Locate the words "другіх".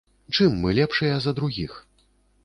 1.39-1.77